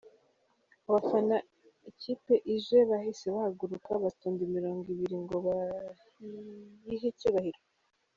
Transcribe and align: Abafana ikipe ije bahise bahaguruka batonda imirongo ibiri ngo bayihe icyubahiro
Abafana 0.87 1.35
ikipe 1.89 2.33
ije 2.55 2.77
bahise 2.89 3.25
bahaguruka 3.35 3.89
batonda 4.03 4.41
imirongo 4.47 4.85
ibiri 4.93 5.17
ngo 5.23 5.35
bayihe 5.45 7.07
icyubahiro 7.13 7.61